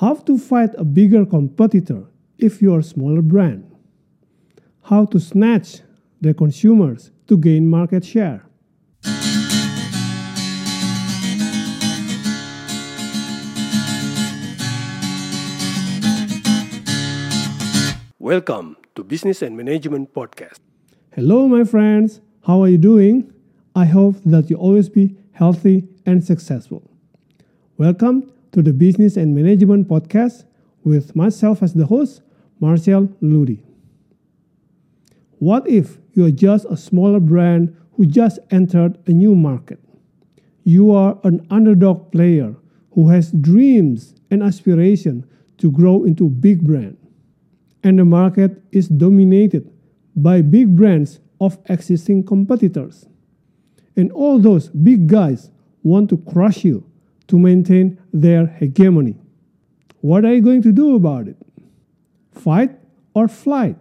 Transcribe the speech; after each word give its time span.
How 0.00 0.14
to 0.14 0.38
fight 0.38 0.70
a 0.78 0.84
bigger 0.84 1.26
competitor 1.26 2.04
if 2.38 2.62
you 2.62 2.72
are 2.72 2.78
a 2.78 2.84
smaller 2.84 3.20
brand. 3.20 3.64
How 4.84 5.06
to 5.06 5.18
snatch 5.18 5.80
the 6.20 6.34
consumers 6.34 7.10
to 7.26 7.36
gain 7.36 7.68
market 7.68 8.04
share. 8.04 8.46
Welcome 18.20 18.76
to 18.94 19.02
Business 19.02 19.42
and 19.42 19.56
Management 19.56 20.14
Podcast. 20.14 20.60
Hello, 21.10 21.48
my 21.48 21.64
friends. 21.64 22.20
How 22.46 22.62
are 22.62 22.68
you 22.68 22.78
doing? 22.78 23.32
I 23.74 23.86
hope 23.86 24.14
that 24.26 24.48
you 24.48 24.54
always 24.58 24.88
be 24.88 25.16
healthy 25.32 25.88
and 26.06 26.22
successful. 26.22 26.88
Welcome 27.78 28.30
to 28.58 28.62
the 28.62 28.72
Business 28.72 29.16
and 29.16 29.36
Management 29.36 29.86
Podcast 29.86 30.42
with 30.82 31.14
myself 31.14 31.62
as 31.62 31.74
the 31.74 31.86
host, 31.86 32.22
Marchell 32.58 33.06
Ludy. 33.22 33.62
What 35.38 35.68
if 35.68 35.98
you 36.14 36.24
are 36.24 36.32
just 36.32 36.66
a 36.68 36.76
smaller 36.76 37.20
brand 37.20 37.76
who 37.92 38.04
just 38.04 38.40
entered 38.50 38.98
a 39.06 39.12
new 39.12 39.36
market? 39.36 39.78
You 40.64 40.90
are 40.90 41.20
an 41.22 41.46
underdog 41.50 42.10
player 42.10 42.56
who 42.94 43.10
has 43.10 43.30
dreams 43.30 44.16
and 44.28 44.42
aspiration 44.42 45.24
to 45.58 45.70
grow 45.70 46.02
into 46.02 46.28
big 46.28 46.64
brand 46.64 46.96
and 47.84 47.96
the 47.96 48.04
market 48.04 48.60
is 48.72 48.88
dominated 48.88 49.72
by 50.16 50.42
big 50.42 50.74
brands 50.74 51.20
of 51.40 51.58
existing 51.68 52.24
competitors. 52.24 53.06
And 53.94 54.10
all 54.10 54.40
those 54.40 54.66
big 54.68 55.06
guys 55.06 55.52
want 55.84 56.10
to 56.10 56.16
crush 56.16 56.64
you 56.64 56.87
to 57.28 57.38
maintain 57.38 57.98
their 58.12 58.46
hegemony. 58.46 59.16
What 60.00 60.24
are 60.24 60.34
you 60.34 60.42
going 60.42 60.62
to 60.62 60.72
do 60.72 60.94
about 60.94 61.28
it? 61.28 61.36
Fight 62.32 62.70
or 63.14 63.28
flight? 63.28 63.76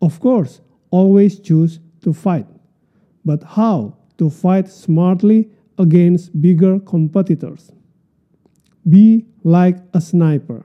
Of 0.00 0.20
course, 0.20 0.60
always 0.90 1.40
choose 1.40 1.80
to 2.02 2.12
fight. 2.12 2.46
But 3.24 3.42
how 3.42 3.96
to 4.18 4.30
fight 4.30 4.68
smartly 4.68 5.50
against 5.78 6.40
bigger 6.40 6.78
competitors? 6.78 7.72
Be 8.88 9.26
like 9.42 9.78
a 9.94 10.00
sniper. 10.00 10.64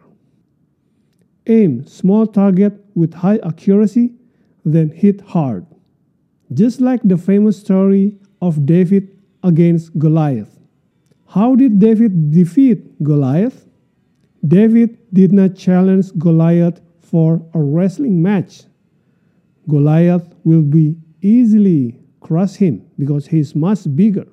Aim 1.47 1.85
small 1.87 2.27
target 2.27 2.73
with 2.93 3.13
high 3.13 3.37
accuracy, 3.37 4.13
then 4.65 4.89
hit 4.89 5.21
hard. 5.21 5.65
Just 6.53 6.81
like 6.81 7.01
the 7.03 7.17
famous 7.17 7.57
story 7.57 8.17
of 8.41 8.65
David 8.65 9.17
against 9.41 9.97
Goliath. 9.97 10.58
How 11.29 11.55
did 11.55 11.77
David 11.77 12.31
defeat 12.31 13.03
Goliath? 13.03 13.67
David 14.47 14.97
did 15.13 15.31
not 15.31 15.55
challenge 15.55 16.11
Goliath 16.17 16.81
for 17.01 17.45
a 17.53 17.61
wrestling 17.61 18.19
match. 18.19 18.63
Goliath 19.67 20.33
will 20.43 20.63
be 20.63 20.97
easily 21.21 21.99
crush 22.19 22.55
him 22.55 22.83
because 22.97 23.27
he 23.27 23.37
is 23.37 23.55
much 23.55 23.81
bigger. 23.95 24.27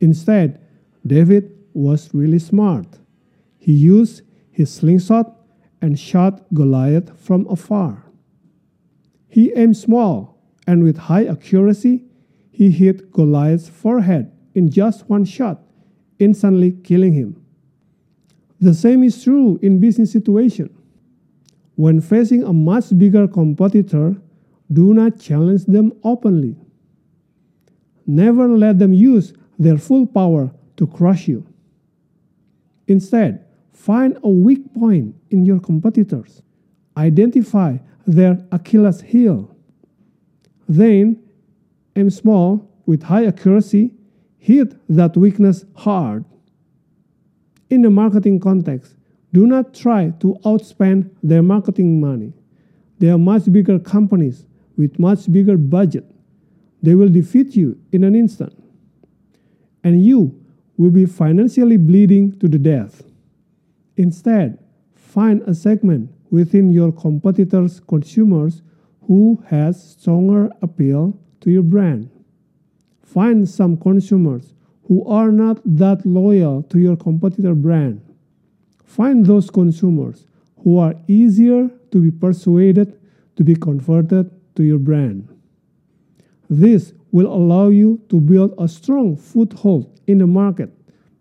Instead, 0.00 0.60
David 1.04 1.52
was 1.72 2.14
really 2.14 2.38
smart. 2.38 3.00
He 3.58 3.72
used 3.72 4.22
his 4.52 4.72
slingshot 4.72 5.36
and 5.82 5.98
shot 5.98 6.46
Goliath 6.54 7.18
from 7.18 7.44
afar. 7.48 8.04
He 9.28 9.52
aimed 9.56 9.76
small, 9.76 10.40
and 10.64 10.84
with 10.84 10.96
high 10.96 11.26
accuracy, 11.26 12.04
he 12.52 12.70
hit 12.70 13.10
Goliath's 13.10 13.68
forehead 13.68 14.30
in 14.56 14.68
just 14.68 15.08
one 15.08 15.24
shot, 15.24 15.62
instantly 16.18 16.72
killing 16.72 17.12
him. 17.12 17.40
The 18.60 18.74
same 18.74 19.04
is 19.04 19.22
true 19.22 19.60
in 19.62 19.78
business 19.78 20.10
situation. 20.10 20.74
When 21.76 22.00
facing 22.00 22.42
a 22.42 22.52
much 22.52 22.98
bigger 22.98 23.28
competitor, 23.28 24.16
do 24.72 24.94
not 24.94 25.20
challenge 25.20 25.66
them 25.66 25.92
openly. 26.02 26.56
Never 28.04 28.48
let 28.48 28.80
them 28.80 28.92
use 28.92 29.32
their 29.60 29.78
full 29.78 30.06
power 30.06 30.50
to 30.76 30.86
crush 30.88 31.28
you. 31.28 31.46
Instead, 32.88 33.46
Find 33.76 34.18
a 34.24 34.28
weak 34.28 34.74
point 34.74 35.14
in 35.30 35.44
your 35.44 35.60
competitors. 35.60 36.42
Identify 36.96 37.76
their 38.06 38.44
Achilles 38.50 39.02
heel. 39.02 39.54
Then, 40.66 41.22
aim 41.94 42.10
small 42.10 42.68
with 42.86 43.04
high 43.04 43.26
accuracy, 43.26 43.92
hit 44.46 44.76
that 44.88 45.16
weakness 45.16 45.64
hard. 45.74 46.24
In 47.68 47.82
the 47.82 47.90
marketing 47.90 48.38
context, 48.38 48.94
do 49.32 49.44
not 49.44 49.74
try 49.74 50.10
to 50.20 50.36
outspend 50.44 51.10
their 51.20 51.42
marketing 51.42 52.00
money. 52.00 52.32
They 53.00 53.08
are 53.08 53.18
much 53.18 53.50
bigger 53.50 53.80
companies 53.80 54.46
with 54.76 55.00
much 55.00 55.32
bigger 55.32 55.56
budget. 55.56 56.08
They 56.80 56.94
will 56.94 57.08
defeat 57.08 57.56
you 57.56 57.76
in 57.90 58.04
an 58.04 58.14
instant. 58.14 58.54
And 59.82 60.04
you 60.04 60.40
will 60.76 60.92
be 60.92 61.06
financially 61.06 61.76
bleeding 61.76 62.38
to 62.38 62.46
the 62.46 62.58
death. 62.58 63.02
Instead, 63.96 64.60
find 64.94 65.42
a 65.42 65.54
segment 65.54 66.12
within 66.30 66.70
your 66.70 66.92
competitors' 66.92 67.80
consumers 67.80 68.62
who 69.08 69.42
has 69.48 69.96
stronger 69.98 70.52
appeal 70.62 71.18
to 71.40 71.50
your 71.50 71.64
brand. 71.64 72.10
Find 73.06 73.48
some 73.48 73.76
consumers 73.76 74.52
who 74.88 75.06
are 75.06 75.30
not 75.30 75.60
that 75.64 76.04
loyal 76.04 76.64
to 76.64 76.78
your 76.78 76.96
competitor 76.96 77.54
brand. 77.54 78.02
Find 78.84 79.24
those 79.24 79.48
consumers 79.48 80.26
who 80.64 80.78
are 80.78 80.94
easier 81.06 81.70
to 81.92 82.00
be 82.00 82.10
persuaded 82.10 82.98
to 83.36 83.44
be 83.44 83.54
converted 83.54 84.30
to 84.56 84.64
your 84.64 84.80
brand. 84.80 85.28
This 86.50 86.92
will 87.12 87.32
allow 87.32 87.68
you 87.68 88.02
to 88.08 88.20
build 88.20 88.54
a 88.58 88.66
strong 88.66 89.16
foothold 89.16 90.00
in 90.08 90.18
the 90.18 90.26
market 90.26 90.70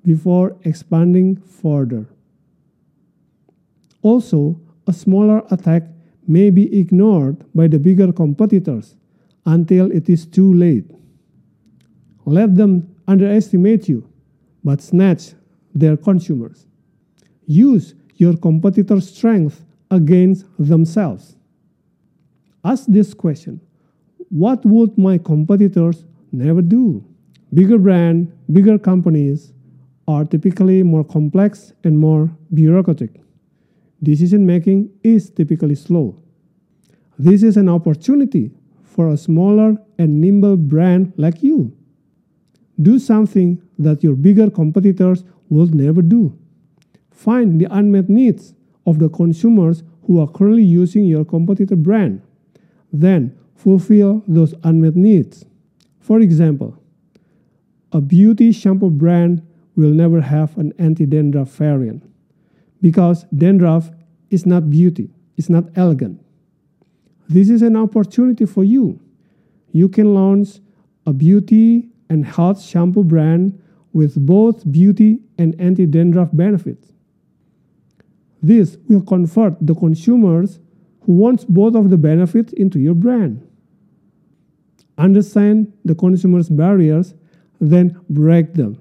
before 0.04 0.58
expanding 0.64 1.38
further. 1.38 2.08
Also, 4.02 4.60
a 4.88 4.94
smaller 4.94 5.44
attack 5.52 5.84
may 6.28 6.50
be 6.50 6.80
ignored 6.80 7.46
by 7.54 7.68
the 7.68 7.78
bigger 7.78 8.12
competitors 8.12 8.96
until 9.46 9.92
it 9.92 10.10
is 10.10 10.26
too 10.26 10.52
late. 10.54 10.90
Let 12.26 12.56
them 12.56 12.96
underestimate 13.08 13.88
you, 13.88 14.10
but 14.64 14.82
snatch 14.82 15.34
their 15.74 15.96
consumers. 15.96 16.66
Use 17.46 17.94
your 18.16 18.36
competitor's 18.38 19.10
strength 19.16 19.64
against 19.92 20.46
themselves. 20.58 21.36
Ask 22.64 22.86
this 22.88 23.14
question 23.14 23.62
What 24.30 24.66
would 24.66 24.98
my 24.98 25.18
competitors 25.18 26.06
never 26.32 26.62
do? 26.62 27.06
Bigger 27.54 27.78
brand, 27.78 28.32
bigger 28.52 28.80
companies 28.80 29.54
are 30.08 30.26
typically 30.26 30.84
more 30.84 31.04
complex 31.04 31.74
and 31.84 31.98
more 31.98 32.30
bureaucratic 32.54 33.22
decision 34.06 34.46
making 34.46 34.90
is 35.04 35.30
typically 35.30 35.76
slow. 35.76 36.16
This 37.18 37.44
is 37.44 37.58
an 37.58 37.70
opportunity 37.70 38.52
for 38.84 39.10
a 39.10 39.18
smaller 39.18 39.78
and 39.98 40.22
nimble 40.22 40.58
brand 40.58 41.14
like 41.18 41.44
you. 41.44 41.76
Do 42.82 43.00
something 43.00 43.62
that 43.80 44.04
your 44.04 44.16
bigger 44.16 44.50
competitors 44.50 45.24
will 45.50 45.68
never 45.68 46.02
do. 46.02 46.38
Find 47.12 47.60
the 47.60 47.68
unmet 47.72 48.10
needs 48.10 48.54
of 48.86 49.00
the 49.00 49.10
consumers 49.10 49.84
who 50.04 50.20
are 50.20 50.28
currently 50.28 50.64
using 50.64 51.06
your 51.06 51.26
competitor 51.26 51.76
brand. 51.76 52.22
Then 52.92 53.38
fulfill 53.56 54.24
those 54.28 54.54
unmet 54.64 54.96
needs. 54.96 55.46
For 56.00 56.20
example, 56.20 56.78
a 57.92 58.02
beauty 58.02 58.52
shampoo 58.52 58.90
brand 58.90 59.42
will 59.76 59.92
never 59.92 60.22
have 60.22 60.58
an 60.58 60.74
anti 60.78 61.06
dandruff 61.06 61.50
variant 61.50 62.04
because 62.82 63.26
dandruff 63.36 63.90
is 64.30 64.46
not 64.46 64.70
beauty, 64.70 65.10
it's 65.38 65.50
not 65.50 65.66
elegant. 65.76 66.22
This 67.28 67.50
is 67.50 67.62
an 67.62 67.76
opportunity 67.76 68.46
for 68.46 68.64
you. 68.64 69.00
You 69.72 69.90
can 69.90 70.14
launch 70.14 70.60
a 71.06 71.14
beauty 71.14 71.90
and 72.10 72.26
health 72.26 72.62
shampoo 72.62 73.04
brand 73.04 73.62
with 73.94 74.26
both 74.26 74.70
beauty 74.72 75.20
and 75.38 75.60
anti 75.60 75.86
dandruff 75.86 76.30
benefits. 76.34 76.92
This 78.42 78.78
will 78.88 79.02
convert 79.02 79.56
the 79.66 79.74
consumers 79.74 80.60
who 81.02 81.14
wants 81.14 81.46
both 81.46 81.76
of 81.76 81.90
the 81.90 81.98
benefits 81.98 82.54
into 82.54 82.80
your 82.80 82.94
brand. 82.94 83.48
Understand 84.98 85.74
the 85.84 85.96
consumer's 85.96 86.50
barriers, 86.50 87.14
then 87.60 88.00
break 88.10 88.54
them. 88.54 88.80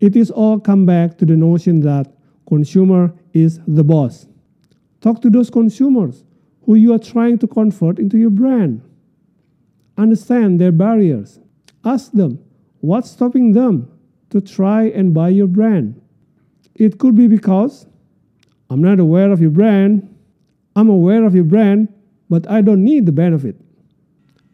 It 0.00 0.16
is 0.16 0.30
all 0.30 0.60
come 0.60 0.86
back 0.86 1.18
to 1.18 1.26
the 1.26 1.36
notion 1.36 1.80
that 1.80 2.12
Consumer 2.50 3.14
is 3.32 3.60
the 3.68 3.84
boss. 3.84 4.26
Talk 5.00 5.22
to 5.22 5.30
those 5.30 5.50
consumers 5.50 6.24
who 6.66 6.74
you 6.74 6.92
are 6.92 6.98
trying 6.98 7.38
to 7.38 7.46
convert 7.46 8.00
into 8.00 8.18
your 8.18 8.30
brand. 8.30 8.82
Understand 9.96 10.60
their 10.60 10.72
barriers. 10.72 11.38
Ask 11.84 12.12
them 12.12 12.44
what's 12.80 13.10
stopping 13.10 13.52
them 13.52 13.90
to 14.30 14.40
try 14.40 14.84
and 14.84 15.14
buy 15.14 15.30
your 15.30 15.46
brand. 15.46 16.00
It 16.74 16.98
could 16.98 17.14
be 17.14 17.26
because 17.26 17.86
I'm 18.68 18.82
not 18.82 19.00
aware 19.00 19.32
of 19.32 19.40
your 19.40 19.50
brand. 19.50 20.14
I'm 20.76 20.88
aware 20.88 21.24
of 21.24 21.34
your 21.34 21.44
brand, 21.44 21.88
but 22.28 22.48
I 22.48 22.60
don't 22.60 22.84
need 22.84 23.06
the 23.06 23.12
benefit. 23.12 23.56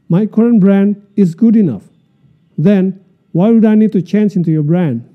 My 0.08 0.26
current 0.26 0.60
brand 0.60 1.06
is 1.16 1.34
good 1.34 1.56
enough. 1.56 1.84
Then, 2.56 3.04
why 3.32 3.50
would 3.50 3.64
I 3.64 3.74
need 3.74 3.92
to 3.92 4.02
change 4.02 4.34
into 4.34 4.50
your 4.50 4.62
brand? 4.62 5.08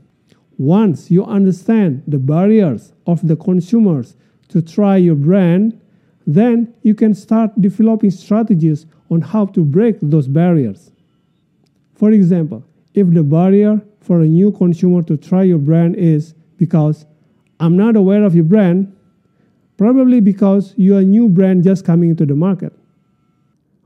Once 0.57 1.09
you 1.09 1.25
understand 1.25 2.03
the 2.07 2.19
barriers 2.19 2.93
of 3.07 3.27
the 3.27 3.35
consumers 3.35 4.15
to 4.49 4.61
try 4.61 4.97
your 4.97 5.15
brand, 5.15 5.81
then 6.27 6.71
you 6.83 6.93
can 6.93 7.15
start 7.15 7.49
developing 7.59 8.11
strategies 8.11 8.85
on 9.09 9.21
how 9.21 9.45
to 9.47 9.63
break 9.63 9.97
those 10.01 10.27
barriers. 10.27 10.91
For 12.01 12.12
example, 12.13 12.63
if 12.95 13.07
the 13.12 13.21
barrier 13.21 13.80
for 14.00 14.21
a 14.21 14.25
new 14.25 14.51
consumer 14.51 15.03
to 15.03 15.18
try 15.18 15.44
your 15.44 15.59
brand 15.59 15.95
is 15.98 16.33
because 16.57 17.06
I'm 17.59 17.77
not 17.77 17.95
aware 17.95 18.24
of 18.24 18.33
your 18.33 18.44
brand, 18.44 18.92
probably 19.77 20.19
because 20.19 20.74
you're 20.77 21.01
a 21.01 21.03
new 21.03 21.30
brand 21.30 21.63
just 21.63 21.86
coming 21.86 22.09
into 22.09 22.25
the 22.25 22.33
market. 22.33 22.74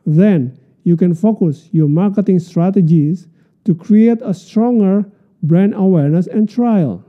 Then 0.06 0.58
you 0.86 0.96
can 0.96 1.14
focus 1.14 1.68
your 1.74 1.90
marketing 1.90 2.40
strategies 2.40 3.28
to 3.66 3.76
create 3.76 4.20
a 4.22 4.34
stronger 4.34 5.04
brand 5.44 5.74
awareness 5.76 6.28
and 6.28 6.48
trial. 6.48 7.04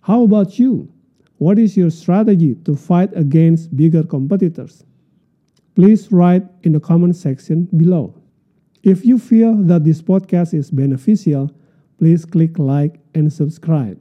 How 0.00 0.24
about 0.24 0.58
you? 0.58 0.92
What 1.38 1.60
is 1.60 1.76
your 1.76 1.90
strategy 1.90 2.56
to 2.64 2.74
fight 2.74 3.16
against 3.16 3.76
bigger 3.76 4.02
competitors? 4.02 4.82
Please 5.76 6.10
write 6.10 6.42
in 6.64 6.72
the 6.72 6.80
comment 6.80 7.14
section 7.14 7.68
below. 7.76 8.20
If 8.84 9.06
you 9.06 9.18
feel 9.18 9.54
that 9.54 9.84
this 9.84 10.02
podcast 10.02 10.52
is 10.52 10.70
beneficial, 10.70 11.50
please 11.96 12.26
click 12.26 12.58
like 12.58 13.00
and 13.14 13.32
subscribe. 13.32 13.98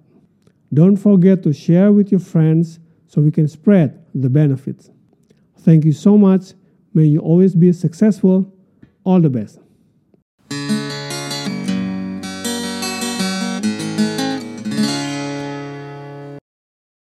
Don't 0.73 0.97
forget 0.97 1.41
to 1.43 1.53
share 1.53 1.93
with 1.93 2.11
your 2.11 2.19
friends 2.19 2.79
so 3.07 3.21
we 3.21 3.31
can 3.31 3.47
spread 3.47 4.05
the 4.13 4.29
benefits. 4.29 4.91
Thank 5.59 5.85
you 5.85 5.93
so 5.93 6.17
much. 6.17 6.51
May 6.93 7.05
you 7.05 7.19
always 7.19 7.55
be 7.55 7.71
successful. 7.71 8.53
All 9.05 9.21
the 9.21 9.29
best. 9.29 9.62